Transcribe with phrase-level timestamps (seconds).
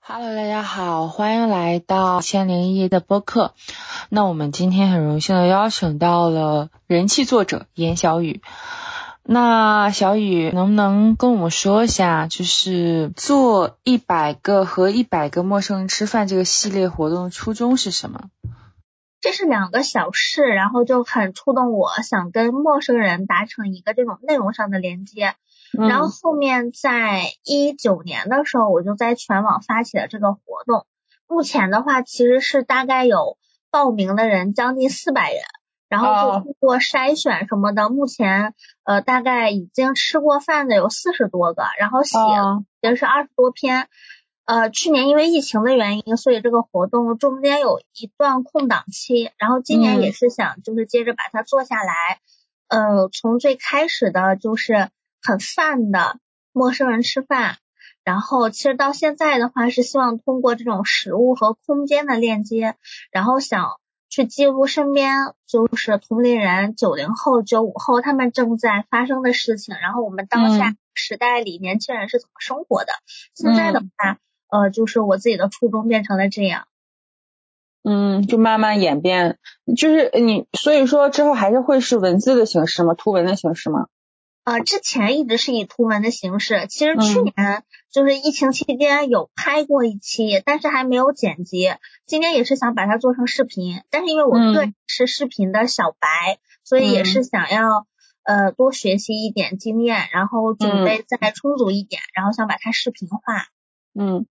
[0.00, 3.52] Hello，大家好，欢迎来到千零一夜的播客。
[4.08, 8.40] 那我们今天很荣幸的邀请到了人气作者严小雨。
[9.22, 18.30] 那小雨能不能跟我们说一下，就是做一百个和一百个陌生人吃饭这个系列活动的初衷是什么？
[19.24, 25.34] 这是两个小事，然后就很触动我，想跟陌生人达成一个这种内容上的连接。
[25.78, 30.86] 嗯然后后面在一九年的时候，我就在全网发起了这个活动。
[31.26, 33.38] 目前的话，其实是大概有
[33.70, 35.40] 报名的人将近四百人，
[35.88, 38.52] 然后哦就通过筛选什么的，目前
[38.84, 43.88] 呃大概已经吃过饭的有四十多个，然后写哦已经是二十多篇。
[44.46, 52.20] 呃，去年因为疫情的原因，所以这个活动中间有一段空档期，然后今年嗯也是想就是接着把它做下来。
[52.68, 54.88] 呃，从最开始的就是
[55.22, 56.18] 很泛的
[56.52, 57.56] 陌生人吃饭，
[58.04, 62.74] 然后其实到现在的话是希望通过这种食物和空间的链接，
[63.10, 72.92] 然后想去记录身边就是同龄人九零后、九五后他们正在发生的事情，然后我们当下嗯时代里年轻人是怎么生活的。
[73.34, 74.18] 现在的话，
[74.54, 76.68] 呃，就是我自己的初衷变成了这样。
[77.82, 79.36] 嗯，就慢慢演变，
[79.76, 82.94] 就是你，所以说之后还是会是文字的形式吗？
[82.94, 83.88] 图文的形式吗？
[84.44, 91.74] 呃，之前一直是以图文的形式，其实去嗯年就是疫情期间有拍过一期，但是还没有剪辑。
[92.06, 97.86] 今天也是想把它做成视频，但是因为我嗯个人是视频的小白，所以也是想要
[98.22, 103.18] 呃多学习一点经验，然后准备再充足一点，然后想把它视频化。
[103.94, 104.26] 嗯，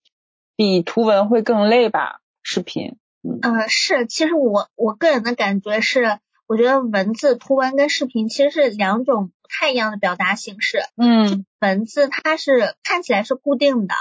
[0.57, 2.21] 比图文会更累吧？
[2.43, 2.97] 视频。
[3.23, 10.81] 嗯，是，其实我我个人的感觉是，我觉得文字、图文跟视频其实是两种不太一样的表达形式。
[10.97, 13.95] 嗯文字它是看起来是固定的，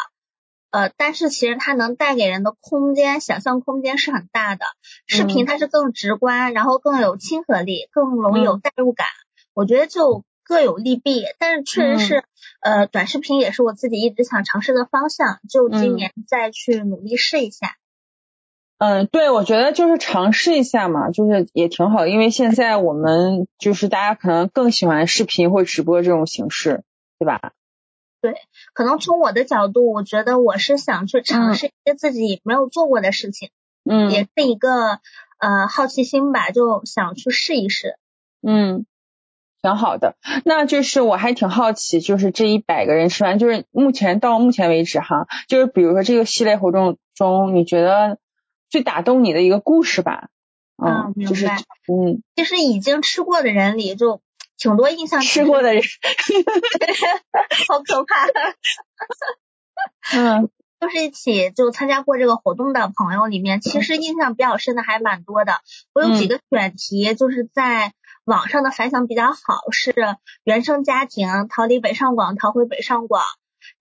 [0.71, 4.65] 呃，但是其实它能带给人的空间、想象空间是很大的。
[5.05, 9.05] 视频嗯它是更直观，然后更有亲和力，更容易有嗯代入感。
[9.53, 12.23] 我觉得就各有利弊，但是确实是，
[12.59, 17.77] 呃，短视频也是我自己一直想尝试的方向，就今嗯年再去努力试一下。
[18.77, 26.83] 嗯，对，我觉得就是尝试一下嘛，就是也挺好，因为现在我们就是大家可能更喜欢视频或直播这种形式，
[27.17, 27.53] 对吧？
[28.19, 28.35] 对
[28.73, 33.51] 可能从我的角度，我觉得我是想去尝试一些自己没有做过的事情，
[33.89, 34.99] 嗯也是一个
[35.39, 37.95] 呃好奇心吧，就想去试一试。
[38.41, 38.85] 嗯，
[39.61, 40.15] 挺好的。
[40.45, 48.17] 那就是我还挺好奇，就是这一百个人吃完，就是目前到目前为止哈，就是比如说这个系列活动中，你觉得
[48.69, 50.29] 最打动你的一个故事吧？
[50.83, 51.57] 嗯，啊明就是白
[51.87, 54.21] 嗯，其实已经吃过的人里，就
[54.57, 55.83] 挺多印象吃过的人，
[57.67, 58.27] 好可怕。
[60.17, 65.59] 嗯就是一起就参加过这个活动的朋友里面，其实印象比较深的还蛮多的。
[65.93, 67.93] 我有几个选题，就是在
[68.31, 69.93] 网上的反响比较好，是
[70.45, 73.21] 原生家庭逃离北上广，逃回北上广，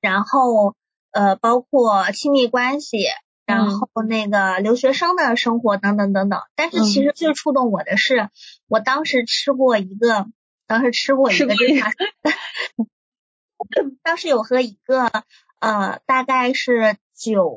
[0.01, 0.75] 然后
[1.13, 2.99] 呃包括亲密关系，
[3.47, 6.41] 然后那个留学生的生活等等等等。
[6.57, 8.29] 但是其实最触动我的是，
[8.67, 10.27] 我当时吃过一个，
[10.67, 11.93] 当时吃过一个这啥，
[14.03, 15.13] 当时有和一个
[15.61, 17.57] 呃大概是九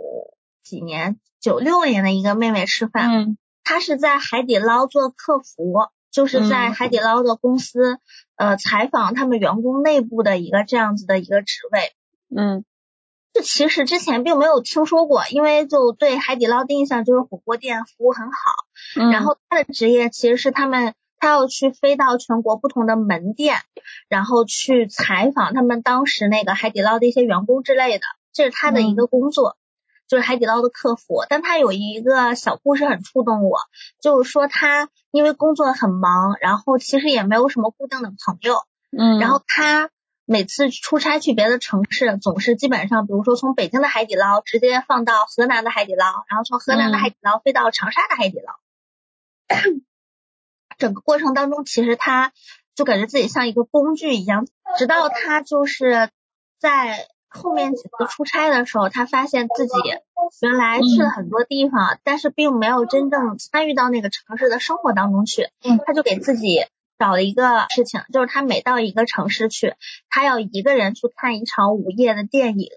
[0.64, 3.38] 几年九六年的一个妹妹吃饭，嗯。
[3.66, 7.98] 她是在海底捞做客服，就是在嗯海底捞的公司
[8.38, 11.92] 呃采访他们员工内部的一个这样子的一个职位。
[12.34, 12.64] 嗯。
[13.36, 18.36] 这其实之前并没有听说过，因为就对海底捞的印象就是火锅店服务很好，
[18.96, 23.58] 嗯，然后他的职业其实是他们他要去飞到全国不同的门店，
[24.08, 28.04] 然后去采访他们当时那个海底捞的一些员工之类的，
[28.34, 29.58] 这是他的一个工作，
[30.08, 31.26] 就是海底捞的客服。
[31.30, 33.60] 但他有一个小故事很触动我，
[34.02, 38.64] 就是说他因为工作很忙，然后其实也没有什么固定的朋友，
[38.98, 39.90] 嗯，然后他
[40.26, 48.54] 每次出差去别的城市，总是基本上，比如说从北京的海底捞直接放到河南的海底捞，然后从河南的海底捞飞到长沙的海底捞。
[50.78, 52.32] 整个过程当中，其实他
[52.74, 54.48] 就感觉自己像一个工具一样，
[54.78, 56.10] 直到他就是
[56.60, 59.74] 在后面几次出差的时候，他发现自己
[60.42, 65.50] 原来去了很多地方，但是并没有真正参与到那个城市的生活当中去。
[65.64, 66.66] 嗯他就给自己
[67.00, 69.74] 找了一个事情，就是他每到一个城市去，
[70.10, 72.70] 他要一个人去看一场午夜的电影，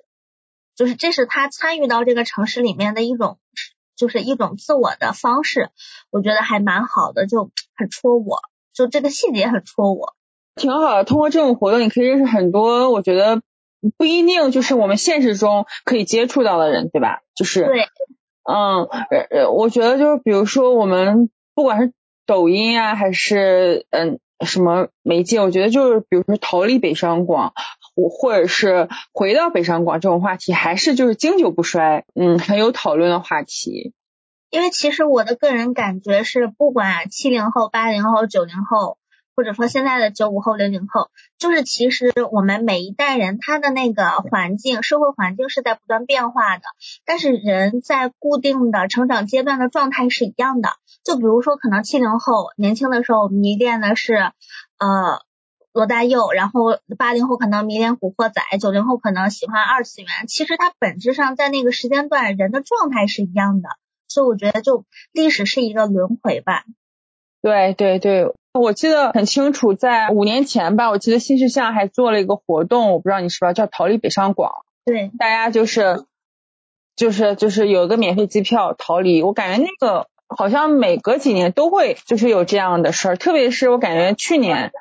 [0.75, 3.38] 就是这是他参与到这个城市里面的一种
[3.94, 5.70] 就是一种自我的方式，
[6.11, 8.41] 我觉得还蛮好的，就很戳我，
[8.73, 10.14] 就这个细节很戳我。
[10.56, 13.43] 挺好的，通过这种活动，你可以认识很多，我觉得
[13.97, 17.21] 不一定就是我们现实中可以接触到的人，对吧？
[17.35, 17.83] 就是对，
[18.44, 21.93] 嗯，呃呃，我觉得就是比如说我们不管是
[22.27, 27.53] 抖音啊，还是嗯什么媒介，我觉得就是比如说逃离北上广，
[27.94, 33.93] 或或者是回到北上广这种话题，还是就是经久不衰，嗯，很有讨论的话题。
[34.50, 38.99] 因为其实我的个人感觉是，不管七零后、八零后、九零后。
[39.37, 46.62] 或者说现在的九五后、零零后，就是其实我们每一代人他的那个环境、社会环境是在不断变化的，
[47.05, 50.71] 但是人在固定的成长阶段的状态是一样的。
[51.05, 55.21] 就比如说，可能七零后年轻的时候迷恋的是呃
[55.73, 60.09] 罗大佑，然后八零后可能迷恋古惑仔，九零后可能喜欢二次元。
[60.29, 63.69] 其实它本质上在那个时间段人的状态是一样的，
[64.09, 66.65] 所以我觉得就历史是一个轮回吧。
[67.43, 68.32] 对对对。
[68.61, 74.64] 我记得很清楚，在五年前吧，我记得新世相还做了一个活动，我不知道你是不是叫逃离北上广。
[74.85, 76.05] 对，大家就是
[76.94, 79.23] 就是就是有个免费机票逃离。
[79.23, 84.73] 我感觉那个好像每隔几年都会就是有这样的事儿，特别是我感觉去年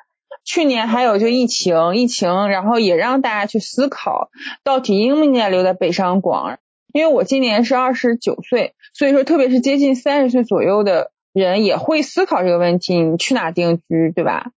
[0.44, 4.30] 去年还有就疫情疫情，然后也让大家去思考
[4.64, 6.58] 到底应不应该留在北上广。
[6.92, 11.10] 因为我今年是二十九岁，所以说特别是接近三十岁左右的。
[11.40, 14.52] 人也会思考这个问题，你去哪定居，对吧？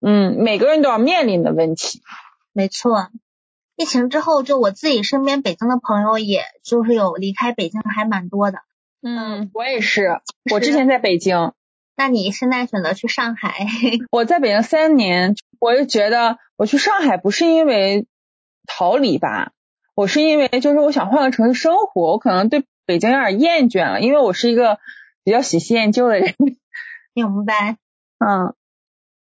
[0.00, 2.00] 嗯，每个人都要面临的问题。
[2.52, 3.08] 没错，
[3.76, 8.58] 疫情之后，就我自己身边北京的朋友，也就是有离开北京还蛮多的。
[9.00, 10.20] 嗯，我也是，
[10.50, 11.52] 我之前在北京。
[11.96, 13.54] 那你现在选择去上海？
[14.10, 18.08] 我在北京三年，我就觉得我去上海不是因为
[18.66, 19.52] 逃离吧，
[19.94, 24.80] 我是因为就是我想换个城市生活，我可能对北京有点厌倦了，因为我是一个。
[25.24, 26.34] 比较喜新厌旧的人，
[27.14, 27.78] 明白，
[28.18, 28.54] 嗯，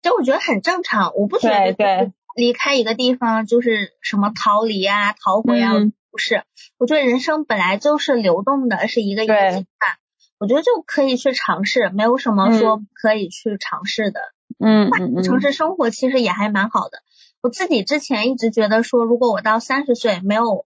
[0.01, 5.73] 就我觉得很正常，我不觉得对离开一个地方就是什么逃离啊、逃回啊，
[6.11, 6.43] 不是，
[6.77, 9.97] 我觉得人生本来就是流动的，是一个一个阶段，
[10.39, 14.21] 我觉得就可以去尝试，没有什么说可以去尝试的，
[14.57, 16.99] 嗯嗯城市生活其实也还蛮好的，
[17.41, 20.65] 我自己之前一直觉得说，如果我到三十岁没有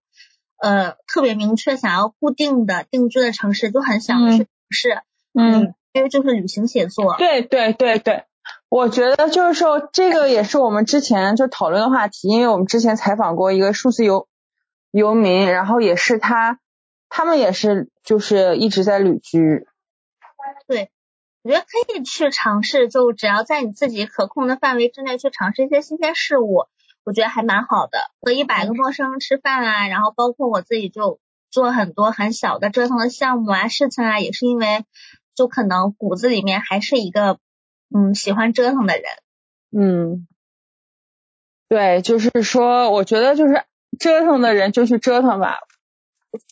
[0.58, 4.90] 呃特别明确想要固定的定居的城市，就很想去尝试。
[4.92, 5.02] 嗯，
[5.34, 7.16] 因为就是旅行写作。
[7.18, 8.24] 对对对对，
[8.68, 14.26] 我觉得就是说这个也是我们之前就讨论的话题，因为我们之前采访过一个数字游
[14.90, 16.58] 游民，然后也是他，
[17.08, 19.66] 他们也是就是一直在旅居。
[20.66, 20.90] 对，
[21.42, 26.66] 我觉得可以去尝试，就只要在你自己可控的范围之内去尝试一些新鲜事物，
[27.04, 27.98] 我觉得还蛮好的。
[28.20, 31.20] 和一百个陌生人吃饭啊，然后包括我自己就
[31.50, 34.84] 做很多很小的折腾的项目啊、事情啊，也是因为。
[35.34, 37.38] 就可能骨子里面还是一个
[37.94, 39.04] 嗯喜欢折腾的人，
[39.76, 40.28] 嗯，
[41.68, 43.64] 对，就是说，我觉得就是
[43.98, 45.58] 折腾的人就去折腾吧，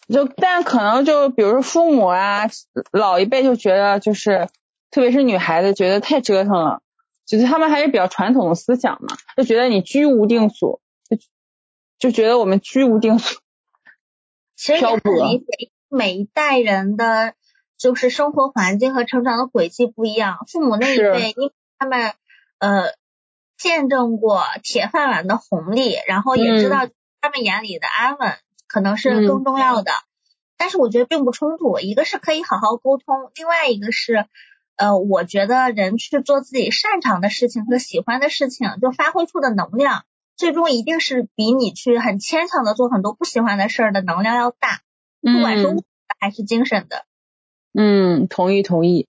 [0.08, 2.49] 就但可能就比如说父母啊
[2.93, 4.49] 老一辈就觉得就是
[4.90, 6.82] 特别是女孩子觉得太折腾了，
[7.25, 11.17] 就是他们还是比较传统的思想嘛，就觉得你居无定所，就
[11.99, 13.40] 就觉得我们居无定所，
[14.56, 17.34] 其实也很理解每一代人的。
[17.82, 22.12] 就是生活环境和成长的轨迹不一样，父母那一辈，因为他们
[22.61, 22.94] 呃
[23.58, 26.89] 见证过铁饭碗的红利，然后也知道
[27.20, 28.34] 他们眼里的安稳
[28.69, 29.91] 可能是更重要的。
[30.56, 34.27] 但是我觉得并不冲突，一个是可以好好沟通，另外一个是
[34.77, 40.05] 呃，我觉得人去做自己擅长的事情和喜欢的事情，就发挥出的能量，
[40.36, 44.82] 最终一定是比你去很牵强的做很多不喜欢的事儿的能量要大，
[45.20, 47.05] 不管是物质的还是精神的。
[47.74, 49.06] 嗯，同意同意。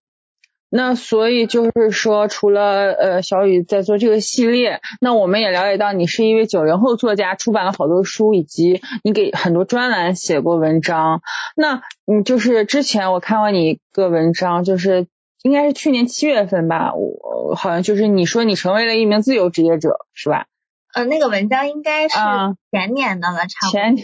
[0.75, 11.21] 那所以就是说，除了呃小雨在做这个系列，那我们也了解到你是一位九零后作家，出版了好多书，以及你给很多专栏写过文章。
[11.55, 15.05] 那你就是之前我看过你一个文章，就是
[15.43, 20.47] 应该是去年七月份吧，我好像就是你说你成为了一名自由职业者，是吧？
[20.93, 22.15] 呃，那个文章应该是
[22.71, 23.95] 前年的了，差前，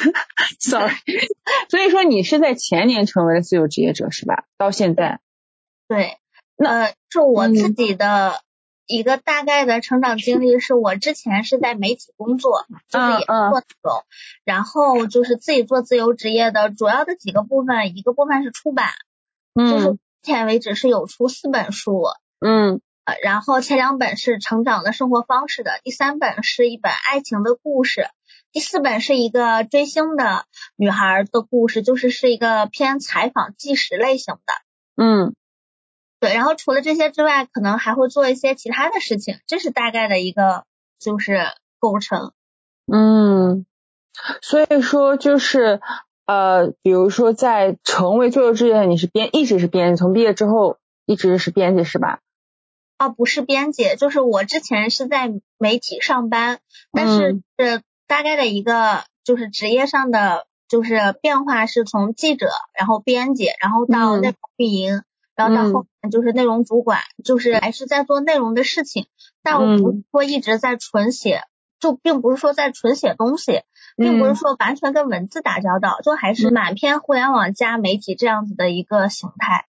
[0.58, 0.94] sorry，
[1.68, 4.44] 所以说你是在前年成为了自由职业者是吧？
[4.56, 5.20] 到现在，
[5.86, 6.16] 对，
[6.56, 8.40] 那是我自己的
[8.86, 14.04] 一个大概的成长经历，是我之前是在媒体工作，就是也做这种，
[14.44, 18.88] 然后就是自己做自由职业的，主要的几个部分，一个部分是出版，
[19.54, 22.02] 就是目前为止是有出四本书，
[22.40, 22.80] 嗯。
[23.22, 28.08] 然后前两本是成长的生活方式的，第三本是一本爱情的故事，
[28.52, 30.44] 第四本是一个追星的
[30.76, 34.52] 女孩的故事，就是是一个偏采访纪实类型的。
[35.02, 35.34] 嗯
[36.20, 40.64] 对，然后除了这些之外，可能还会做一些其他的事情，这是大概的一个
[40.98, 41.46] 就是
[41.78, 42.32] 构成。
[42.92, 43.64] 嗯，
[44.42, 45.80] 所以说就是
[46.26, 50.76] 呃，比如说在成为自由职业，你是编一直是编辑，从毕业之后
[51.06, 52.20] 一直是编辑是吧？
[53.00, 56.58] 啊，不是编辑，就是我之前是在媒体上班，
[56.92, 65.02] 但是是大概的一个就是职业上的就是变化是从记者，然后编辑，然后到内容运营，
[65.34, 69.06] 然后到后面就是内容主管，就是还是在做内容的事情，
[69.42, 71.40] 但我不是说一直在纯写，
[71.80, 73.62] 就并不是说在纯写东西，
[73.96, 79.64] 并不是说完全跟文字打交道，就还是满篇互联网加媒体这样子的一个形态。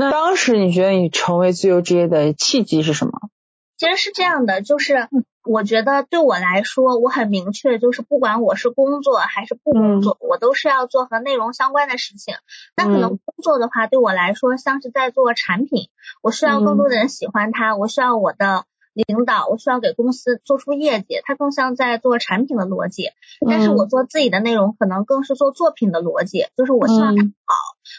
[0.00, 3.30] 那当时你觉得你成为自由职业的契机是什么？
[3.76, 5.08] 其实是这样的，就是
[5.42, 12.36] 我觉得对我来说，我很明确，就是不管我是工作还是不工作，我都是要做和内容相关的事情。
[12.76, 15.88] 那可能工作的话，对我来说像是在做产品，
[16.22, 23.10] 我需要更多的人喜欢它，我需要我的领导，我需要给公司做出业绩，它更像在做产品的逻辑。
[23.48, 27.54] 但是我做自己的内容，可能更是做作品的逻辑，就是我希望它好，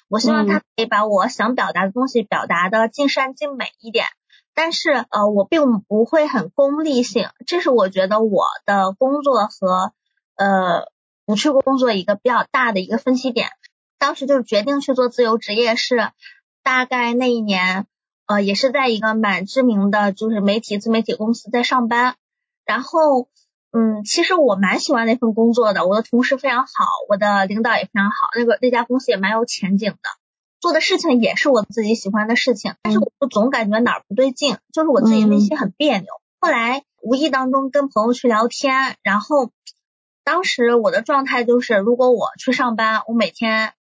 [0.09, 4.05] 我希望它可以把我想表达的东西表达的尽善尽美一点。
[4.53, 9.93] 但是呃，我并不会很功利性，这是我觉得我的工作和
[10.35, 10.91] 呃
[11.25, 13.47] 不去工作一个比较大的一个分析点。
[13.97, 16.09] 当时就是决定去做自由职业，是
[16.61, 17.85] 大概那一年
[18.29, 22.15] 呃也是在一个蛮知名的就是媒体自媒体公司在上班，
[22.63, 23.27] 然后
[23.71, 29.97] 嗯，其实我蛮喜欢那份工作的，我的同事非常好，我的领导也非常好，那个那家公司也蛮有前景的。
[30.59, 36.07] 做的事情也是我自己喜欢的事情，但是我就总感觉哪儿不对劲，就是我自己内心很别扭。
[36.39, 39.51] 后来无意当中跟朋友去聊天，然后
[40.23, 43.73] 当时我的状态就是，如果我去上班，我每天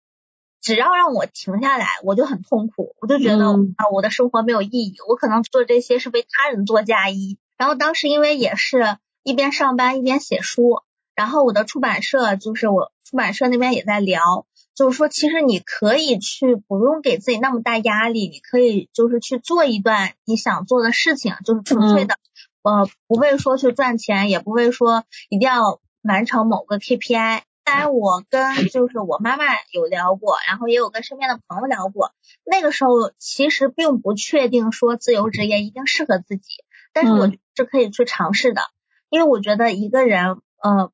[0.69, 3.47] 只要让我停下来，我就很痛苦，我就觉得
[3.79, 7.39] 啊，我的生活没有意义，我可能做这些是为他人做嫁衣。
[7.57, 10.83] 然后当时因为也是一边上班一边写书，
[11.15, 14.45] 然后我的出版社就是我出版社那边也在聊。
[14.75, 22.17] 就是说，其实你可以去不用给自己那么大压力，你可以就是去做一段你想做的事情，就是纯粹的，
[22.61, 27.41] 呃，不为说去赚钱，也不为说一定要完成某个 KPI。
[27.69, 32.13] 当然，我跟就是我妈妈有聊过，然后也有跟身边的朋友聊过，
[32.45, 38.63] 那个时候其实并不确定说自由职业一定适合自己，但是我是可以去尝试的，
[39.11, 40.91] 因为我觉得一个人呃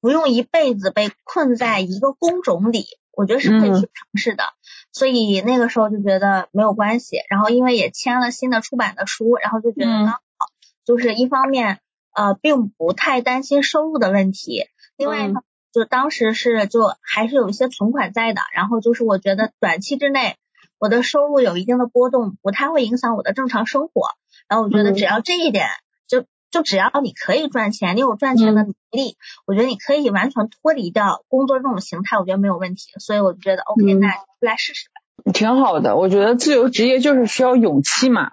[0.00, 2.86] 不用一辈子被困在一个工种里。
[3.12, 4.44] 我觉得是可以去尝试的，
[4.92, 7.18] 所以那个时候就觉得没有关系。
[7.28, 10.20] 然后因为也签了新的出版的书，然后就觉得刚好，
[10.86, 11.80] 就是一方面
[12.14, 14.64] 呃并不太担心收入的问题，
[14.96, 18.40] 另外一方就当时是就还是有一些存款在的。
[18.54, 20.36] 然后就是我觉得短期之内
[20.78, 24.08] 我的收入有一定的波动，不太会影响我的正常生活。
[24.48, 25.66] 然后我觉得只要这一点。
[26.08, 32.90] 就就只要你可以赚钱，你有赚钱的能力，我觉得你可以完全脱离掉工作这种形态，我觉得没有问题。
[32.98, 34.08] 所以我就觉得 OK，那
[34.40, 35.32] 来试试吧。
[35.32, 38.32] 挺好的，我觉得自由职业就是需要勇气嘛。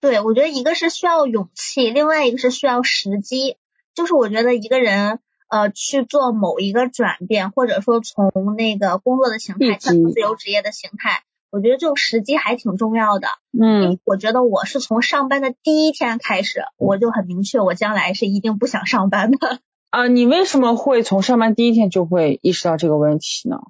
[0.00, 3.56] 对，我觉得一个是需要勇气，另外一个是需要时机。
[3.94, 11.22] 就是我觉得一个人呃去做某一个转变，或者说从那个工作的形态向自由职业的形态。
[11.48, 19.60] 我觉得这个时机还挺重要的，嗯，我觉得我是从上班的第一天开始，我就很明确，我将来是一定不想上班的。
[19.88, 23.60] 啊，你为什么会从上班第一天就会意识到这个问题呢？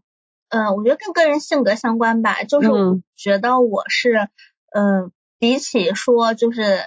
[0.48, 2.68] 嗯，我觉得跟个人性格相关吧，就是
[3.14, 4.28] 觉得我是，
[4.72, 6.80] 嗯，比起说就是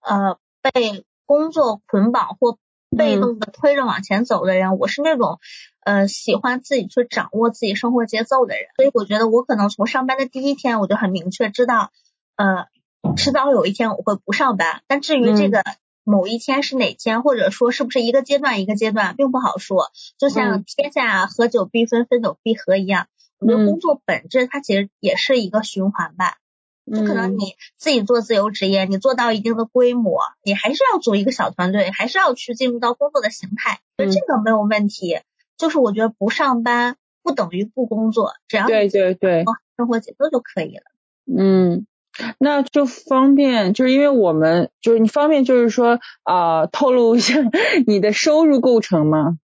[0.00, 2.56] 呃被工作捆绑或
[2.96, 5.38] 被动的推着往前走的人，我是那种。
[5.82, 11.90] 呃，喜欢自己去掌握自己生活节奏的人，所以我觉得我可能从上班的第一天我就很明确知道，
[12.36, 12.66] 呃，
[13.16, 14.82] 迟早有一天我会不上班。
[14.86, 15.64] 但至于这个
[16.04, 19.90] 某一天是哪天，或者说是不是一个阶段一个阶段，并不好说。
[20.18, 23.06] 就像天下合久必分，分久必合一样，
[23.38, 26.36] 我觉得工作本质它其实也是一个循环吧。
[26.92, 35.20] 就可能你自己做自由职业，你做到一定的规模，你还是要组一个小团队，还是要去进入到工作的形态，这个没有问题。
[35.56, 39.44] 就是我觉得不上班不等于不工作，只要对对对
[39.76, 40.82] 生活节奏就可以了。
[41.26, 41.86] 嗯，
[42.38, 47.36] 那就方便，就是因为我们就是你方便，就是说啊，透露一下
[47.86, 49.38] 你的收入构成吗？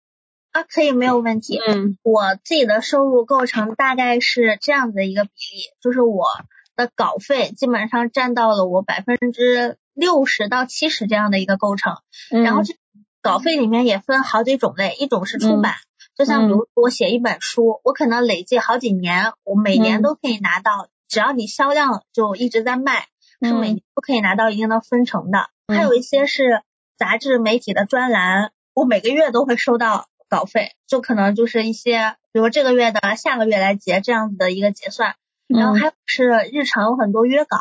[0.52, 1.58] 啊，可以，没有问题。
[1.66, 6.26] 嗯，我自己的收入构成大概是这样子的一个比例，就是我
[6.76, 11.96] 的稿费基本上占到了我百分之六十到七十这样的一个构成，
[12.30, 12.74] 然后这。
[13.22, 15.76] 稿费里面也分好几种类，一种是出版，
[16.14, 23.06] 就像比如我写一本书，我可能累计好几年，我每年都可以拿到，只要你销量就一直在卖，
[23.40, 25.48] 是每年都可以拿到一定的分成的。
[25.68, 26.60] 还有一些是
[26.98, 35.14] 杂志媒体的专栏，我每个月都会收到稿费，就可能就是一些，比如这个月的下个月来结这样子的一个结算。
[35.46, 37.58] 然后还有是日常有很多约稿。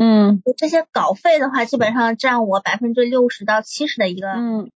[0.00, 4.70] 嗯，这些稿费的话，基本上占我百分之六十到七十的一个，嗯，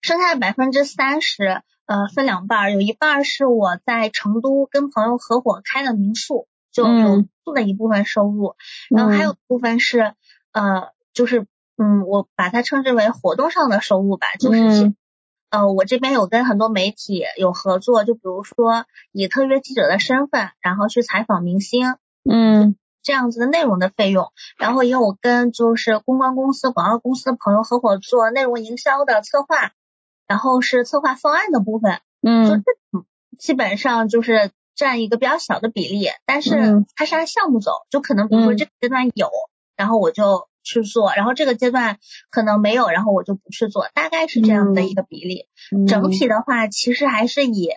[0.00, 8.54] 剩下的百分之三十，呃，分两半，有一半是我在成都跟朋友合伙开的民宿，就有住的一部分收入，
[8.88, 10.14] 然后还有部分是，
[10.52, 11.46] 呃，就是，
[11.76, 14.94] 嗯，我把它称之为活动上的收入吧，就是，
[15.52, 21.94] 呃，我这边有跟很多媒体有合作，就比如说以特约记者的身份，然后去采访明星，
[22.28, 22.74] 嗯。
[23.04, 29.72] 这样子的内容的费用，然后也有跟就是公关公司、广告公司的朋友合伙做内容营销的策划，
[30.28, 32.62] 然后是策划方案的部分，嗯，就这
[33.40, 39.28] 基本上就是占一个比较小的比例，但是它是按项目走，就可能比如说这个阶段有，
[39.74, 41.98] 然后我就去做，然后这个阶段
[42.30, 45.46] 可能没有，然后我就不去做，大概是这样的一个比例。
[45.86, 47.70] 整体的话，其实还是以。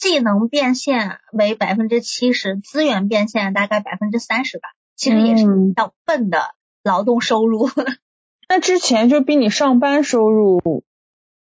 [0.00, 7.68] 技能变现为百分之七十，资源变现大概百分之三十吧，其实也是比较笨的劳动收入。
[8.48, 10.84] 那之前就比你上班收入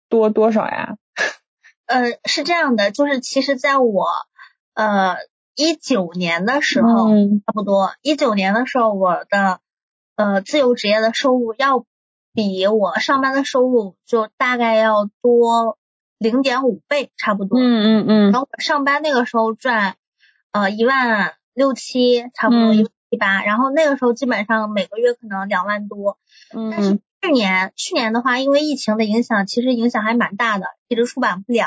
[0.09, 0.97] 多多少呀？
[1.85, 4.06] 呃，是这样的，就是其实在我
[4.73, 5.16] 呃
[5.54, 7.11] 一九年的时候，
[7.45, 9.61] 差不多一九年的时候，我的
[10.16, 11.85] 呃自由职业的收入要
[12.35, 15.78] 比我上班的收入就大概要多。
[16.18, 18.32] 零点五倍差不多，嗯嗯嗯。
[18.32, 19.96] 然后我上班那个时候赚
[20.50, 23.44] 呃一万六七，差不多一万七八。
[23.44, 26.16] 然后那个时候基本上每个月可能两万多。
[26.54, 26.70] 嗯。
[26.70, 31.66] 但是去年去年的话，因为疫情的影响，其实影响还蛮大的，一直出版不了。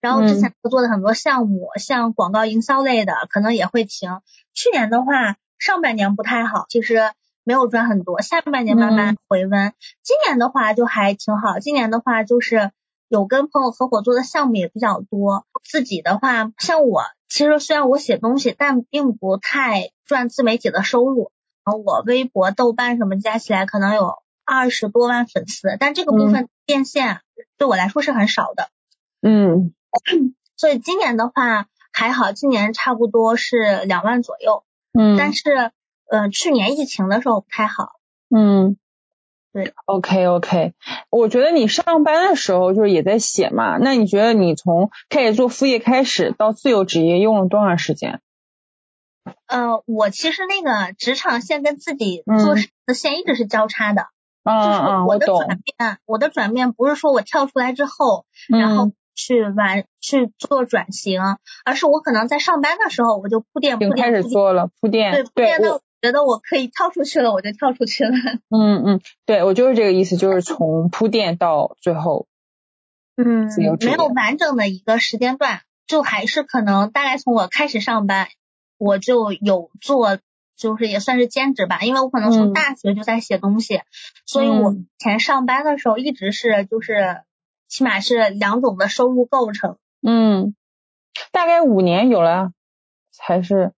[0.00, 4.10] 然后之前合作的很多项目，像广告营销类的，可能也会停。
[4.54, 7.12] 去年的话，上半年不太好，其实
[7.44, 9.72] 没有赚很多，下半年慢慢回温。
[10.02, 12.72] 今年的话就还挺好，今年的话就是。
[13.08, 21.30] 有跟朋友合伙做的项目也比较多，自己的话，像我其实虽然我写东西，但并不太赚自媒体的收入。
[21.64, 27.20] 我微博、豆瓣什么加起来可能有二十多万粉丝，但这个部分变现
[27.56, 28.68] 对我来说是很少的。
[29.20, 29.74] 嗯，
[30.56, 34.64] 所以今年的话还好，今年差不多是两万左右。
[34.98, 35.70] 嗯，但是
[36.10, 37.92] 嗯，去年疫情的时候不太好。
[38.34, 38.76] 嗯。
[39.52, 40.74] 对，OK OK，
[41.10, 48.20] 我觉得你上班的时候就是也在写嘛，那你觉得你从开始做副业开始到自由职业用了多长时间？
[49.46, 54.08] 呃，我其实那个职场线跟自己做事的线一直是交叉的，
[54.44, 61.20] 就是我的转变，我的转变不是说我跳出来之后，然后去完去做转型，
[61.64, 65.80] 而是我可能在上班的时候我就铺垫铺垫开始做了铺垫，对铺垫到。
[66.04, 68.10] 觉得我可以跳出去了，我就跳出去了。
[68.50, 72.26] 嗯嗯，对我就是这个意思，就是从铺垫到最后，
[73.16, 73.48] 嗯，
[73.80, 78.28] 没有完整的一个时间段，就还是可能大概从我开始上班，
[78.76, 80.18] 我就有做，
[80.58, 83.80] 就是也算是兼职吧，因为我可能从大学就在写东西，
[84.26, 87.22] 所以我以前上班的时候一直是就是
[87.66, 89.78] 起码是两种的收入构成。
[90.02, 90.54] 嗯，
[91.32, 92.52] 大概五年有了，
[93.18, 93.72] 还是？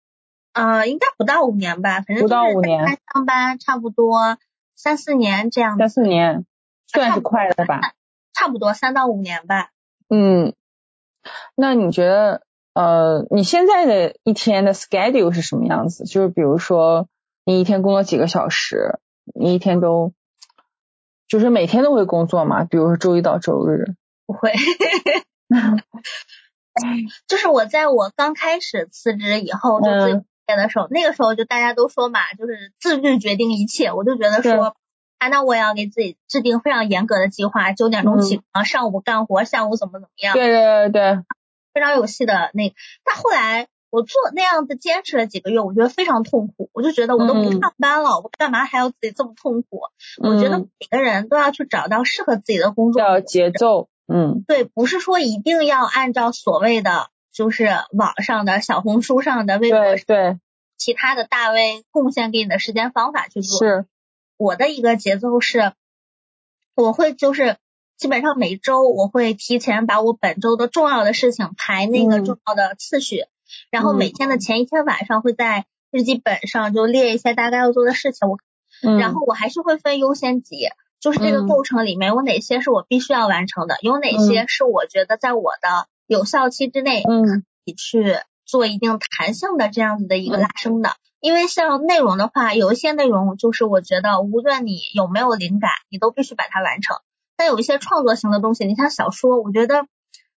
[0.57, 2.99] 呃，应该不到五年吧，反正不到五年。
[3.12, 4.38] 上班差不多
[4.75, 5.77] 三四年这样。
[5.77, 6.47] 三四年
[6.87, 7.92] 算是快的吧。
[8.33, 9.69] 差不多三到五年吧。
[10.09, 10.55] 嗯，
[11.57, 12.40] 那你觉得
[12.73, 16.05] 呃，你现在的一天的 schedule 是什么样子？
[16.05, 17.07] 就是比如说
[17.45, 18.99] 你一天工作几个小时，
[19.35, 20.14] 你一天都
[21.29, 22.64] 就是每天都会工作吗？
[22.64, 23.95] 比如说周一到周日。
[24.25, 24.55] 不会。
[27.29, 30.25] 就是我在我刚开始辞职以后就自己。
[30.54, 33.90] 的时候，那个时候就大家都说嘛，就是自律决定一切。
[33.90, 34.76] 我就觉得说，
[35.18, 40.35] 啊，那我也要给自己制定非常严格的计划，九点钟起床，上午干活，下午怎么怎么样。
[40.35, 41.18] 对对对对，
[41.74, 42.72] 非常有戏的那。
[43.02, 46.70] 但后来我做那样子坚持了几个月，我觉得非常痛苦。
[46.72, 49.80] 我就觉得我都不上班了，我干嘛还要自己这么痛苦？
[50.22, 53.88] 我觉得每个人都要去找到适合自己的工作节奏。
[54.06, 57.09] 嗯，对，不是说一定要按照所谓的。
[57.37, 60.38] 就是网上的小红书上的微博，对
[60.79, 63.59] 其他的大 V 贡献给你的时间方法去做。
[63.59, 63.85] 是，
[64.38, 65.75] 我的一个节奏是，
[66.75, 67.59] 我会就是
[67.99, 73.27] 基本上每周我会提前把我本周的重要的事情排那个重要的次序，
[73.70, 78.38] 然后每天的前一天晚上会在日记本上就列一些大概要做的事情，我，
[78.99, 80.68] 然后我还是会分优先级。
[80.99, 81.46] 就是这个嗯。
[81.46, 90.90] 构成里面有哪些是我必须要完成的，有哪些是我觉得在我的有效期之内嗯你去做一定弹性的这样子的一个嗯拉升的。
[91.21, 96.97] 因为像内容的话，有一些内容就是我觉得无论你有没有灵感，你都必须把它完成。
[97.37, 99.87] 但有一些创作型的东西，你像小说，我觉得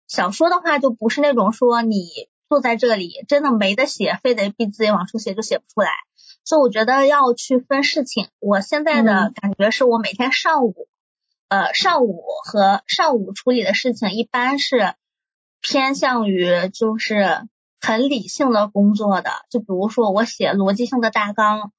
[0.06, 2.06] 小说的话就不是那种说你
[2.48, 5.90] 坐在这里真的没得写，非得逼自己往出写就写不出来。
[6.44, 8.28] 所以我觉得要去分事情。
[8.38, 10.88] 我现在的嗯感觉是我每天上午，
[11.48, 14.94] 呃，上午和上午处理的事情一般是
[15.60, 17.48] 偏向于就是
[17.80, 21.72] 很理性的工作的，就比如说我写逻辑性的大纲，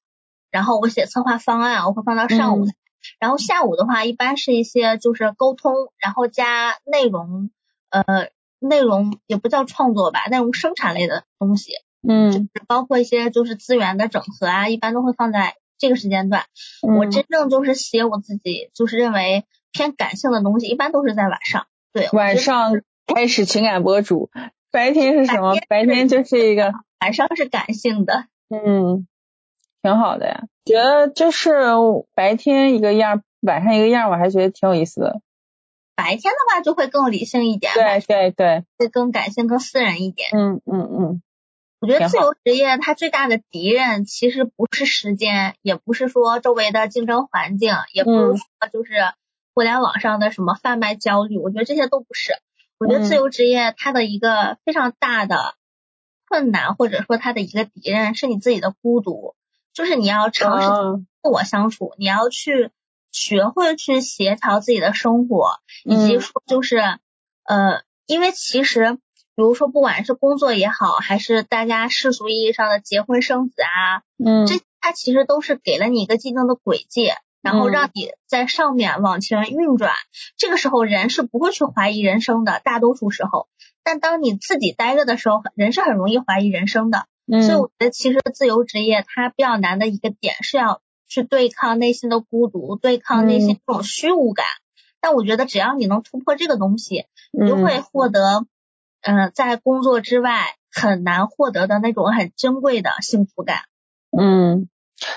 [0.52, 2.74] 然后我写策划方案，我会放到上午嗯。
[3.18, 7.50] 然后下午的话，一般是一些就是沟通，然后加内容，
[7.90, 11.72] 呃，内容也不叫创作吧，内容生产类的东西。
[12.08, 16.44] 嗯就是包括一些就是资源的整合啊，一般都会放在这个时间段。
[16.82, 21.68] 我嗯真正就是写我自己就是认为偏感性的东西，一般都是在晚上。
[21.94, 22.74] 对，晚上
[23.14, 24.30] 开始情感博主，
[24.72, 25.56] 白天是什么？
[25.68, 28.26] 白天就是一个晚上是感性的。
[28.50, 29.08] 嗯，
[29.82, 30.44] 挺好的呀。
[30.66, 31.52] 觉得就是
[32.14, 35.22] 白天一个样，晚上一个样，我还觉得挺有意思的。
[35.96, 40.30] 白天的话就会更理性一点，对对对，会更感性、更私人一点。
[40.34, 41.22] 嗯嗯嗯
[41.82, 48.94] 我觉得自由职业它最大的敌人其实不是时间，也不是说周围的竞争环境，也不嗯是说就是
[49.56, 52.34] 互联网上的什么贩卖焦虑，我觉得这些都不是。
[52.80, 53.18] 我觉得自嗯。
[53.18, 55.56] 由职业它的一个非常大的
[56.28, 59.36] 困难，或者说它的一个敌人是你自己的孤独，
[59.74, 62.72] 就是你要尝试啊自我相处，你要去
[63.12, 66.22] 学会去协调自己的生活，以及嗯。
[66.22, 66.78] 说就是
[67.44, 69.02] 呃，因为其实比
[69.36, 74.46] 如说不管是工作也好，还是大家世俗意义上的结婚生子啊，嗯。
[74.48, 77.10] 这它其实都是给了你一个既定的轨迹，
[77.42, 79.94] 然后嗯让你在上面往前运转。
[80.38, 83.48] 这个时候人是不会去怀疑人生的，大多数时候。
[83.84, 87.06] 但当你自己待着的时候，人是很容易怀疑人生的。
[87.28, 94.46] 所以嗯我觉得其实自由职业它比较难的一个点是要去对抗内心的孤独，对抗内心这种虚无感。
[95.00, 98.46] 但我觉得只要你能突破这个东西，你就会嗯获得，
[99.02, 103.60] 嗯、在工作之外很难获得的那种很珍贵的幸福感。
[104.12, 104.68] 嗯。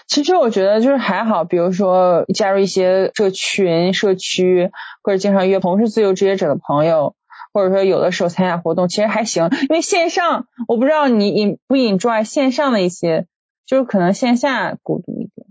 [0.07, 4.71] 其实我觉得就是还好，比如说加入一些社群、社区，
[5.03, 7.14] 或者经常约同事自由职业者的朋友，
[7.53, 9.51] 或者说有的时候参加活动，其实还行。
[9.62, 13.27] 因为线上，我不知道你引不引拽线上的一些，
[13.66, 15.47] 就是可能线下孤独一点，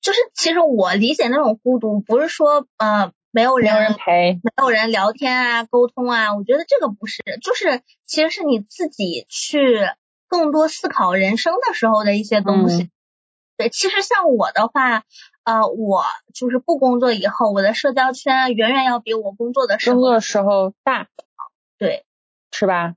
[0.00, 4.34] 就是其实我理解那种孤独，不是说呃没有人人陪。
[4.34, 9.80] 没有人聊天啊、沟通啊，我觉得这个不是，就是其实是你自己去
[10.28, 12.84] 更多思考人生的时候的一些东西。
[12.84, 12.90] 嗯
[13.62, 15.04] 对，其实像我的话，
[15.44, 16.02] 呃，我
[16.34, 21.06] 就是不工作以后，我的社交圈远远要比我工作的时候工作的时候大
[21.78, 22.04] 对，
[22.50, 22.94] 是吧？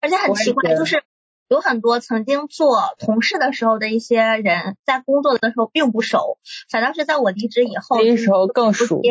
[0.00, 1.02] 而且很奇怪，就是
[1.48, 6.38] 有很多曾经做同事的时候的一些人，在工作的时候并不熟，
[6.70, 9.02] 反倒是在我离职以后，离职时候更熟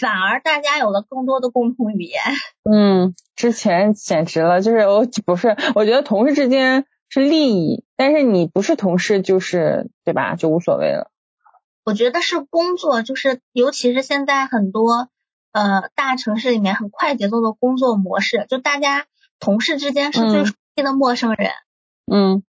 [0.00, 2.20] 反而大家有了更多的共同语言。
[2.64, 10.34] 嗯，之前简直了，就是我不是，我觉得同事之间是利益，但是你不是同事，就是对吧？
[10.34, 11.10] 就无所谓了。
[11.84, 15.08] 我觉得是工作，就是尤其是现在很多
[15.52, 19.06] 呃大城市里面很快节奏的工作模式，就大家
[19.38, 21.52] 同事之间是最嗯熟悉的陌生人，
[22.10, 22.42] 嗯，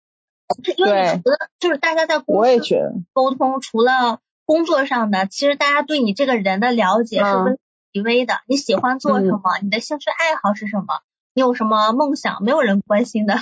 [0.77, 7.59] 因为除了就是大家在公司我也觉得，沟通，除了工作上的，其实大家对你这个人的了解是嗯微乎
[7.93, 8.41] 其微的。
[8.47, 9.59] 你喜欢做什么？
[9.63, 11.01] 你的兴趣爱好是什么？
[11.35, 12.45] 你有什么梦想？
[12.45, 13.35] 没有人关心的。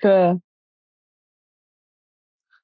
[0.00, 0.40] 对，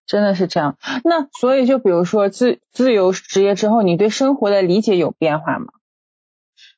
[0.07, 0.77] 真的是这样。
[1.05, 5.67] 那所以就比如说自自由职业之后，你对生活的理解有变化吗？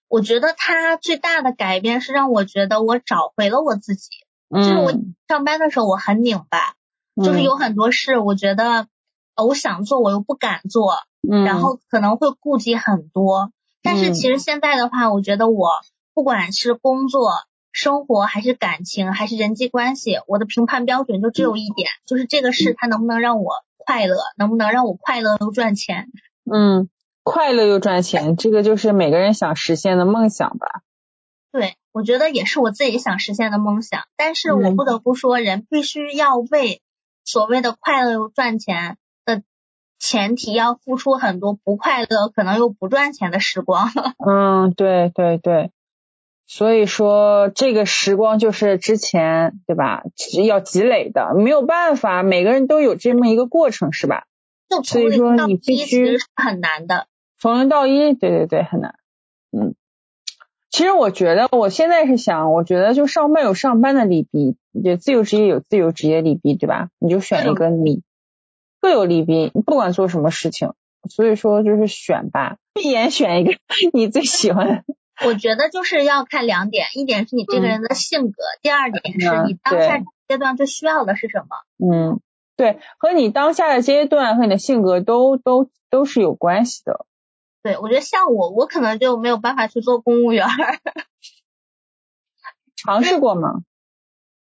[0.09, 4.09] 我觉得它最大的改变是让我觉得我找回了我自己。
[4.51, 6.75] 就是我嗯，上班的时候我很拧巴，
[7.23, 8.89] 就是有很多事我觉得
[9.35, 10.95] 呃我想做我又不敢做，
[11.31, 13.53] 嗯，然后可能会顾及很多。
[13.83, 15.69] 但是嗯其实现在的话，我觉得我
[16.15, 17.31] 不管是工作、
[17.73, 26.09] 生活，还是感情，还是人际关系，我的评判标准就只有一点，就是这个事它能不能让我快乐，能不能让我快乐又赚钱。
[26.51, 26.89] 嗯，
[27.23, 30.83] 快乐又赚钱，这个就是每个人想实现的梦想吧。
[31.51, 34.03] 对，我觉得也是我自己想实现的梦想。
[34.17, 36.83] 但是我嗯不得不说，人必须要为
[37.25, 39.43] 所谓的快乐又赚钱的
[39.99, 43.91] 前提，要付出很多不快乐可能又不赚钱的时光。
[44.27, 45.71] 嗯，对对对，
[46.51, 50.03] 所以说这个时光就是之前对吧，
[50.47, 54.25] 要积累的，没有办法，每个人都有这么一个过程，是吧？
[54.83, 57.07] 所以说你必须很难的。
[57.39, 58.95] 从零到一，对对对，很难。
[59.53, 59.75] 嗯，
[60.71, 66.89] 其实我觉得我现在是想，我觉得就上班有上班的利弊，就自由职业有自由职业利弊，对吧？
[66.99, 68.03] 你就选一个你
[68.81, 70.73] 各有利弊，不管做什么事情，
[71.11, 73.53] 所以说就是选吧，闭眼选一个
[73.93, 74.85] 你最喜欢的。
[75.25, 81.47] 我觉得就是要看两点，一点是你这个人的性格，第二点是你当下阶段最需要的是什么。
[81.79, 82.21] 嗯，
[82.57, 87.07] 对，和你当下的阶段和你的性格都都都是有关系的。
[87.63, 90.47] 对，我觉得像我，我可能就没有办法去做公务员。
[92.77, 93.63] 尝试过吗？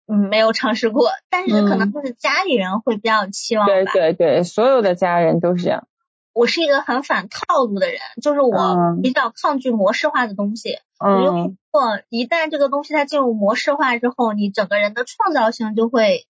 [0.07, 3.73] 嗯，没有尝试过，但是可能就是家里人会比较期望吧。
[3.73, 5.87] 对对对，所有的家人都是这样。
[6.35, 10.79] 我是一个很反套路的人，就是我比较抗拒模式化的东西。
[10.99, 11.23] 嗯。
[11.23, 16.27] 如果一旦这个东西它进入模式化之后，你整个人的创造性就会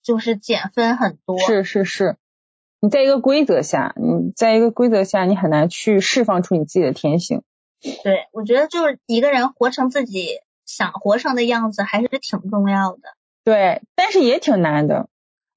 [0.00, 1.40] 就是减分很多。
[1.40, 2.16] 是是是，
[2.80, 7.42] 你在一个规则下，你在一个规则下，你很难去释放出你自己的天性。
[8.04, 13.00] 对，我觉得就是一个人活成自己想活成的样子，还是挺重要的。
[13.42, 15.08] 对，但是也挺难的。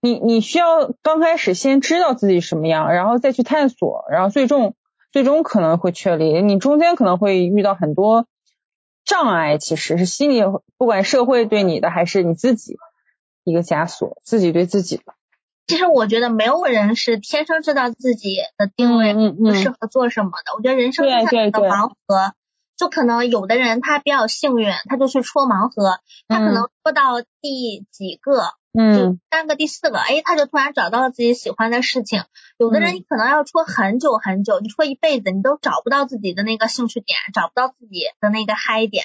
[0.04, 4.76] 你你需要刚开始先知道自己什么样，然后再去探索，然后最终
[5.12, 6.42] 最终可能会确立。
[6.42, 8.26] 你中间可能会遇到很多
[9.06, 10.42] 障碍，其实是心理，
[10.78, 12.78] 不管社会对你的还是你自己
[13.44, 15.04] 一个枷锁，自己对自己的。
[15.68, 20.56] 其实我觉得没有人是天生知道自己的定位不适合做什么的。
[20.58, 22.34] 我觉得人生就是一个盲盒，
[22.76, 28.42] 就可能有的人他比较幸运，他就去戳盲盒，他可能戳到第几个。
[28.42, 28.61] 嗯，
[29.30, 32.24] 三个第四个，哎，他就突然找到了自己喜欢的事情。
[32.58, 39.04] 有的人你可能要戳很久很久，你戳一辈子，你都找不到自己的那个兴趣点，找不到自己的那个嗨点。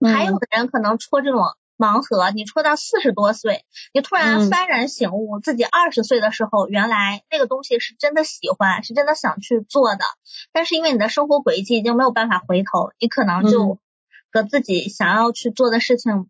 [0.00, 1.42] 还有的人可能戳这种
[1.76, 10.04] 盲盒，你戳到四十多岁，你突然幡然醒悟，自己二十岁的时候，原来那个东西是真的喜欢，是真的想去做的。
[10.52, 13.78] 但是因为你的生活轨迹已经没有办法回头，你可能就
[14.32, 16.28] 和自己想要去做的事情。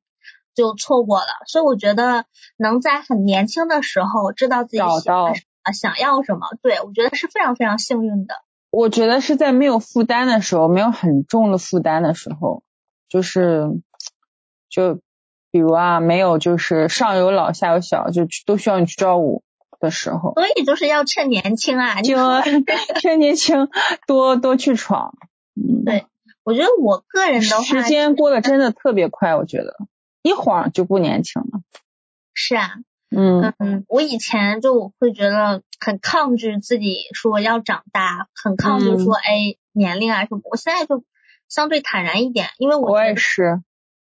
[0.54, 8.34] 就错过了，所以我觉得能在很年轻的时候知道自己喜欢什么、想要什么，对我觉得是非常非常幸运的。
[8.70, 12.62] 我觉得是在没有负担的时候，没有很重的负担的时候，
[13.08, 13.68] 就是
[14.70, 15.00] 就
[15.50, 19.42] 比如啊，没有就是上有老下有小，就都需要你去照顾
[19.78, 20.32] 的时候。
[20.34, 22.16] 所以就是要趁年轻啊，就
[23.00, 23.68] 趁年轻
[24.06, 25.14] 多多去闯。
[25.54, 26.06] 嗯，对，
[26.42, 29.76] 我觉得我个人的话，时间过得真的特别快，我觉得。
[30.22, 31.60] 一晃就不年轻了。
[32.34, 32.70] 是啊，
[33.10, 40.40] 嗯嗯，我以前就会觉得很抗拒自己说要长大，很抗拒说哎年龄啊什么。
[40.44, 41.04] 我现在就
[41.48, 43.60] 相对坦然一点，因为我我也是，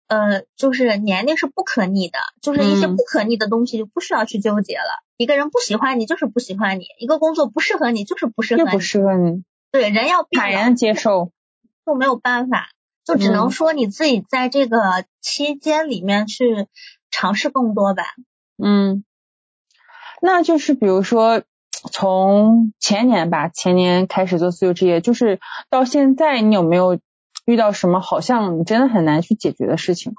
[0.07, 5.03] 呃，就是年龄是不可逆的，就是一些不可逆的东西就不需要去纠结了。
[5.15, 9.43] 一个人不喜欢你就是不喜欢你，一个工作不适合你就是不适合你，不适合你。
[9.71, 11.31] 对，人要坦然接受，
[11.85, 12.69] 就没有办法。
[13.07, 16.67] 就只能说你自己在这个期间里面去
[17.09, 18.03] 尝试更多吧。
[18.61, 19.05] 嗯，
[20.21, 21.43] 那就是比如说
[21.89, 25.39] 从前年吧，前年开始做自由职业，就是
[25.69, 26.99] 到现在，你有没有
[27.45, 30.13] 遇到什么好像你真的很难去解决的事情？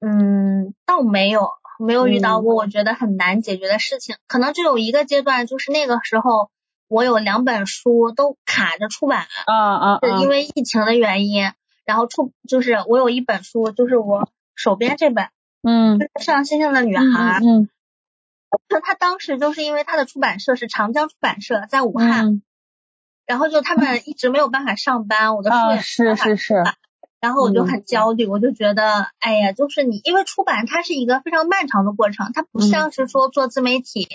[0.00, 4.16] 嗯，倒没有，没有遇到过我觉得很难解决的事情。
[4.26, 6.50] 可能就有一个阶段，就是那个时候
[6.88, 11.52] 我有两本书都卡着出版，啊啊，因为疫情的原因。
[11.90, 15.26] 然后出就是我有一本书，就是我手边这本，
[15.64, 17.68] 嗯，上星星的女孩，嗯，
[18.68, 22.42] 他他当时就是因为他的出版社是长江出版社，在武汉，
[23.26, 26.54] 然后就他们 一直没有办法上班，我的书也是是是，
[27.20, 34.06] 然后我就很焦虑，我就觉得，哎呀，就是你因为出版它是一个非常漫长的过程，它不像是说做自媒体，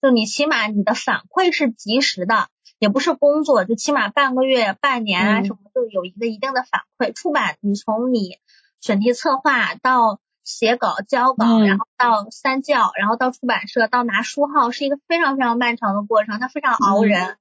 [0.00, 2.46] 就你起码你的反馈是及时的。
[2.78, 7.12] 也不是工作，就起码半个月、半年啊什么，就有一个一定的反馈。
[7.14, 8.38] 出版，你从你
[8.80, 17.36] 选题策划到写稿、交稿，然后到三教，然后到出版社，到拿书号，是一个非常非常漫长的过程，它非常熬人。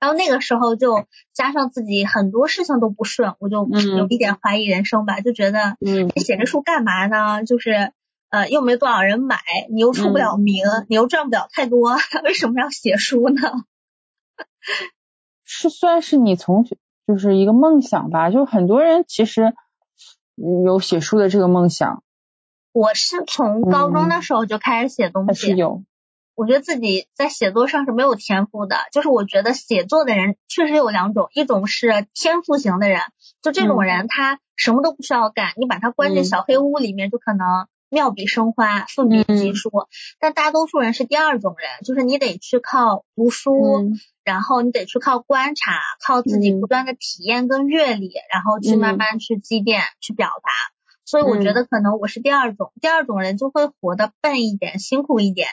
[0.00, 5.76] 然后那个时候就加上自己很多事情都不顺，我就有一点怀疑人生吧，就觉得
[6.14, 7.44] 你写这书干嘛呢？
[7.44, 7.92] 就是
[8.30, 9.38] 呃又没多少人买，
[9.70, 13.64] 你又出不了名，你又赚不了太多， 为什么要写书呢？
[15.44, 16.64] 是算是你从
[17.06, 19.54] 就是一个梦想吧，就很多人其实
[20.64, 22.02] 有写书的这个梦想。
[22.72, 25.82] 我是从高中的时候就开始写东西，有。
[26.34, 33.00] 我觉得自己在写作上是没有天赋的，就是我觉得写作的人确实有两种，一种是天赋型的人，
[33.42, 39.70] 就这种人他什么都不需要干，你把他关进小黑屋里面就可能妙笔生花，奋笔疾书。
[40.18, 43.90] 但大多数人是第二种人，就是你得去靠读书，
[44.24, 50.50] 然后你得去靠观察，靠自己不断的体验跟阅历，然后去慢慢去积淀、去表达。
[51.04, 55.48] 所以我觉得可能我是第二种，第二种人就会活得笨一点，辛苦一点。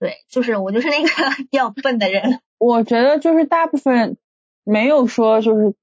[0.00, 1.08] 对，就是我就是那个
[1.50, 2.40] 比较笨的人。
[2.58, 4.16] 我觉得就是大部分
[4.64, 5.74] 没有说就是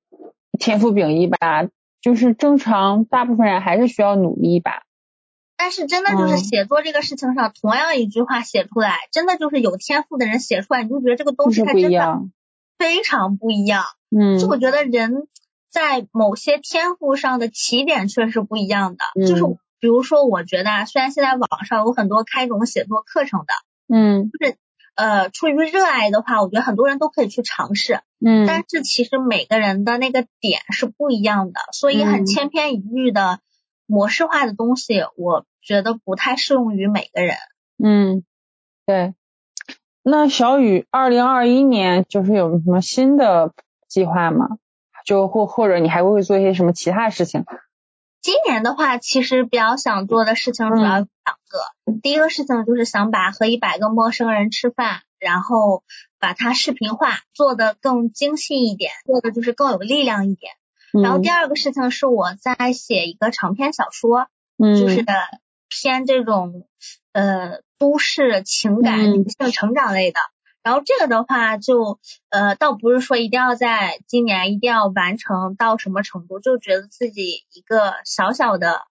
[0.59, 1.69] 天赋秉异吧，
[2.01, 4.83] 就是正常大部分人还是需要努力吧。
[5.63, 12.21] 但是真的就是写作这个事情上，同样一句话写出来，真的就是有天赋的人写出来，你就觉得这个东西它真的
[12.77, 13.85] 非常不一样。
[14.13, 15.29] 嗯，就我觉得人
[15.71, 19.25] 在某些天赋上的起点确实不一样的。
[19.25, 19.43] 就是
[19.79, 23.53] 比如说，我觉得啊虽然现在网上有很多开这种写作课程的，
[23.87, 24.57] 嗯，就是
[24.95, 28.01] 呃出于热爱的话，我觉得很多人都可以去尝试。
[28.19, 33.39] 嗯，但是其实每个人的那个点是不一样的，所以很千篇一律的。
[33.93, 37.35] 模式化的东西，我觉得不太适用于每个人。
[37.77, 38.23] 嗯，
[38.87, 39.13] 对。
[40.01, 43.53] 那小雨，二零二一年就是有什么新的
[43.87, 44.57] 计划吗？
[45.05, 47.45] 就或或者你还会做一些什么其他事情？
[48.19, 51.95] 今年的话，其实比较想做的事情主要两个。
[52.01, 55.83] 第一个事情就是想把和一百个陌生人吃饭，然后
[56.19, 60.53] 把它视频化，做的更精细一点，做的就是更有力量一点。
[61.01, 64.27] 然后第二个事情是我在写一个长篇小说，
[64.59, 65.03] 就是
[65.67, 66.67] 偏这种
[67.13, 70.19] 呃都市情感女性成长类的。
[70.61, 78.83] 然后这个的话就呃倒不是说一定要在今年一定要完成到什么程度，就觉得自己一个小小的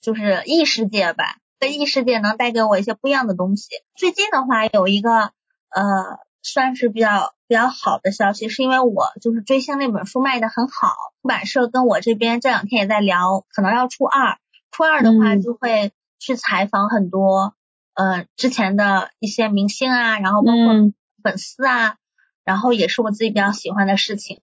[0.00, 3.68] 就是异世界吧，在异世界能带给我一些不一样的东西。
[3.94, 5.32] 最近的话有一个
[5.68, 10.94] 呃算是比较比较好的消息，是因为我就是追星那本书卖的很好。
[11.20, 14.38] 出版社跟我这边这两天也在聊，可能要初二，
[14.70, 17.52] 初二的话就会去采访很多
[17.94, 20.92] 呃之前的一些明星啊，然后包括
[21.24, 21.96] 粉丝啊，
[22.44, 24.40] 然后也是我自己比较喜欢的事情。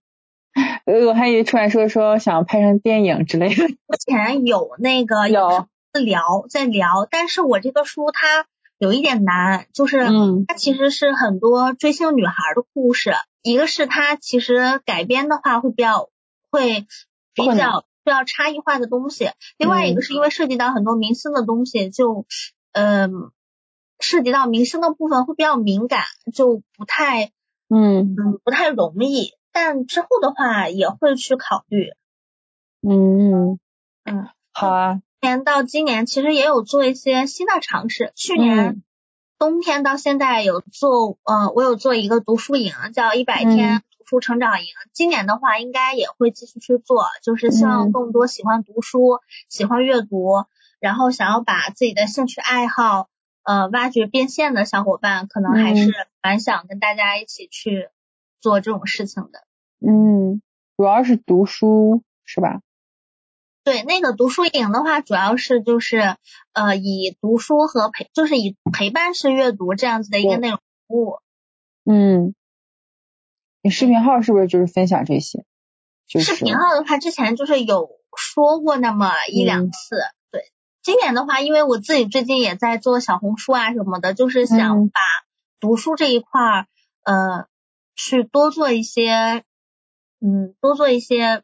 [0.84, 3.68] 呃， 我还以为出版社说想拍成电影之类的。
[3.68, 8.44] 之前有那个有聊在聊，但是我这个书它
[8.78, 10.06] 有一点难，就是
[10.46, 13.12] 它其实是很多追星女孩的故事，
[13.42, 16.08] 一个是它其实改编的话会比较。
[16.50, 16.86] 会
[17.34, 22.24] 比较比较差异化的东西，另外一个是因为涉及到很多明星的东西，就
[22.72, 23.30] 嗯
[23.98, 27.26] 涉及到明星的部分会比较敏感，就不太
[27.68, 29.34] 嗯嗯不太容易。
[29.52, 31.90] 但之后的话也会去考虑。
[32.80, 33.58] 嗯
[34.04, 35.02] 嗯，好啊。
[35.20, 38.82] 年到今年其实也有做一些新的尝试，去年
[39.38, 43.82] 冬天到现在有做呃我有做一个读书营，叫一百天。
[43.98, 50.46] 读书成长营，今年的话应该也会继续去做，就是希望更多喜欢读书、喜欢阅读，
[50.80, 53.10] 然后想要把自己的兴趣爱好
[53.42, 57.90] 呃挖掘变现的小伙伴，可能还是蛮想跟大家一起去
[58.40, 59.44] 做这种事情的。
[59.86, 60.40] 嗯，
[60.78, 62.62] 主要是读书是吧？
[63.68, 66.16] 对，那个读书营的话，主要是就是
[66.54, 71.18] 呃以读书和陪，就是以陪伴式阅读这样子的一个内容服务。
[71.84, 72.34] 嗯。
[73.60, 75.44] 你视频号是不是就是分享这些？
[76.06, 79.96] 视频号的话，之前就是有说过那么一两次。
[80.30, 80.50] 对，
[80.80, 85.00] 今年的话，因为我自己最近也在做小红书啊什么的，就是想把
[85.60, 86.66] 读书这一块儿，
[87.02, 87.46] 呃，
[87.94, 89.44] 去多做一些，
[90.20, 91.42] 嗯，多做一些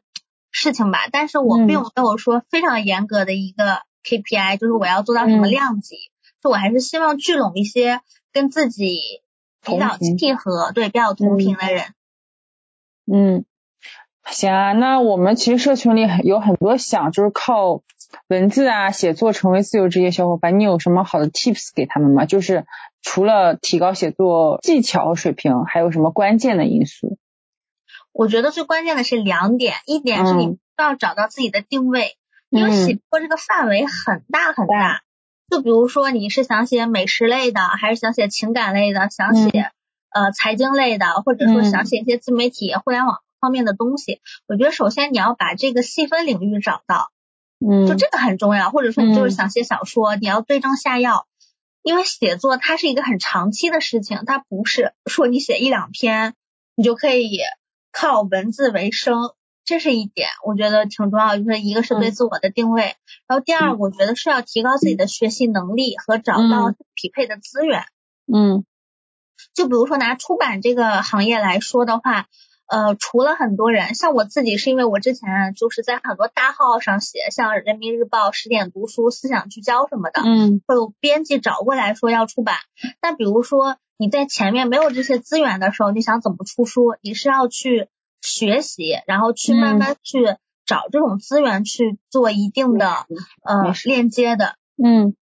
[0.55, 0.99] 事情吧。
[1.11, 5.97] 但是我并没有说非常严格的一个 KPI，就是我要做到什么量级。
[6.41, 7.99] 就我还是希望聚拢一些
[8.31, 8.99] 跟自己
[9.65, 11.83] 比较契合、对比较同频的人。
[13.11, 13.45] 嗯，
[14.23, 17.81] 行啊，那我们其实社群里有很多想就是靠
[18.29, 22.25] 文字啊写作成为自由职业小伙伴，你有什么好的 tips 给他们吗？
[22.25, 22.65] 就是
[23.01, 27.17] 除了提高写作技巧和水平，还有什么关键的因素？
[28.15, 32.15] 我觉得最关键的是两点，一点是你要找到自己的定位，
[32.49, 35.01] 因为写作这个范围很大很大，
[35.49, 39.71] 就比如说你是想写美食类的，还是想写情感类的，想写。
[40.11, 47.11] 呃，财经类的，或者说想写一些自媒体、互联网方面的东西，我觉得首先你要把这个细分领域找到，
[47.59, 48.69] 嗯，就这个很重要。
[48.69, 51.27] 或者说你就是想写小说，你要对症下药，
[51.83, 56.33] 因为写作它是一个很长期的事情，它不是说你写一两篇
[56.75, 57.37] 你就可以
[57.97, 59.31] 靠文字为生，
[59.63, 61.37] 这是一点，我觉得挺重要。
[61.37, 67.85] 就是一个是对自我的定位，然后第二，我觉得是要提高自己的学习能力和找到匹配的资源，
[68.31, 68.65] 嗯。
[69.53, 72.27] 就比如说拿出版这个行业来说的话，
[72.67, 82.57] 呃，除了很多人，像我自己是因为我之前就是在很多大号上写，像人民日报、十点读书、思想聚焦什么的，嗯会有编辑找过来说要出版。
[83.01, 87.87] 但比如说你在前面没有这些资源的时候，你想怎么出书，你是要去
[88.21, 90.35] 学习，然后去慢慢去
[90.65, 93.05] 找这种资源去做一定的
[93.43, 94.55] 呃链接的。
[94.83, 95.15] 嗯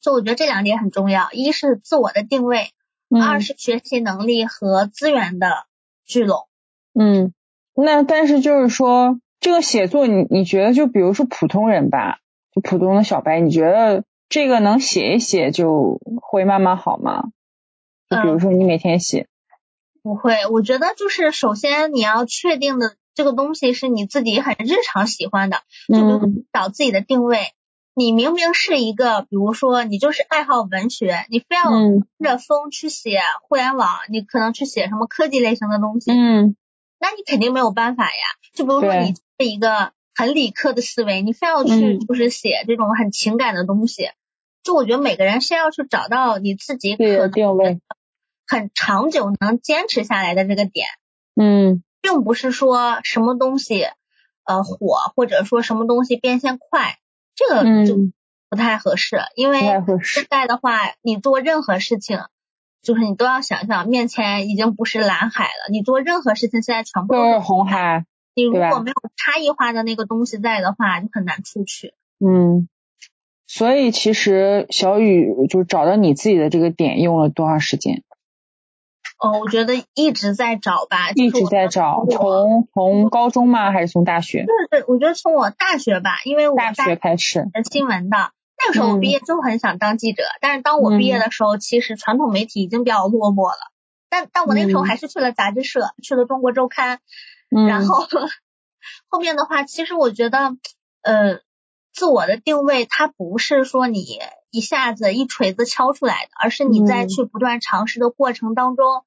[0.00, 2.72] 所以我觉得这两点很重要，一是自我的定位，
[3.08, 5.64] 嗯二是学习能力和资源的
[6.04, 6.46] 聚拢。
[6.92, 7.32] 嗯，
[7.74, 12.18] 那但是就是说，这个写作你你觉得就比如说普通人吧，
[12.54, 17.30] 就普通的小白，你觉得这个能写一写就会慢慢好吗？
[18.16, 19.26] 就比如说你每天写，
[20.02, 25.58] 不会，我觉得就是首先你要确定的这个东西是你自己很日常喜欢的，
[25.88, 27.38] 就比如找自己的定位。
[27.96, 32.06] 你明明是一个，比如说你就是爱好文学，你非要嗯。
[32.18, 36.56] 跟着风去写互联网，你可能去写什么科技类型的东西，嗯。
[36.98, 38.10] 那你肯定没有办法呀。
[38.54, 39.14] 就比如说你。
[39.36, 41.98] 是一个很理科的思维，你非要去嗯。
[42.06, 44.10] 就是写这种很情感的东西，
[44.62, 47.80] 就我觉得每个人是要去找到你自己可能定位，
[48.46, 50.86] 很长久能坚持下来的这个点。
[51.36, 53.86] 嗯并不是说什么东西
[54.44, 56.98] 呃火，或者说什么东西变现快，
[57.34, 58.12] 这个就嗯，
[58.50, 59.18] 不太合适。
[59.36, 59.60] 因为
[60.02, 62.20] 现，在的话，你做任何事情，
[62.82, 65.70] 就是你都要想想，面前已经不是蓝海了。
[65.70, 71.94] 你做任何事情，现在全部都是红海，你如果没有差异化的那个东西在的话，就很难出去。
[72.20, 72.68] 嗯。
[73.46, 78.02] 所以其实小雨就找到你自己的这个点用了多长时间？
[79.16, 83.70] 哦，我觉得一直在找吧，一直在找，从从高中吗？
[83.72, 84.44] 还是从大学？
[84.44, 87.48] 对对，我觉得从我大学吧，因为我大学开始。
[87.54, 93.58] 学新闻的，那个时候我嗯毕业就很想当记者，但是当我毕业的时候，其实传统媒体已经比较落寞了。
[94.10, 97.00] 但但我那个时候嗯还是去了杂志社，去了中国周刊，
[97.50, 98.06] 嗯，然后
[99.08, 100.56] 后面的话，其实我觉得，
[101.02, 101.40] 呃，
[101.92, 104.20] 自我的定位它不是说你
[104.54, 109.04] 一下子一锤子敲出来的，而是你在嗯去不断尝试的过程当中，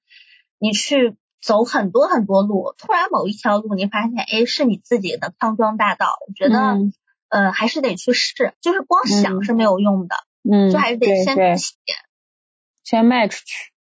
[0.60, 6.18] 你去走很多很多路，突然某一条路你发现，哎，是你自己的康庄大道。
[6.28, 6.94] 我觉得，嗯
[7.30, 11.74] 呃，还是得去试，就是光想嗯是没有用的，嗯，就还是得先去写。
[12.84, 13.72] 先迈出去。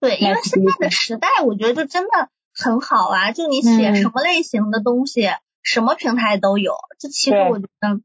[0.00, 5.28] 对，因为现在的时代，我觉得就真的很好啊，就你写嗯什么类型的东西，
[5.62, 8.00] 什么平台都有，这其实我觉得，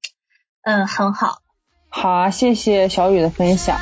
[0.64, 1.38] 嗯，很好。
[1.90, 3.78] 好，谢谢小雨的分享。